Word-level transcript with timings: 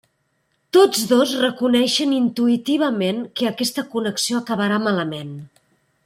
Tots 0.77 1.01
dos 1.11 1.33
reconeixen 1.41 2.15
intuïtivament 2.21 3.21
que 3.41 3.49
aquesta 3.53 3.83
connexió 3.95 4.41
acabarà 4.45 4.81
malament. 4.91 5.35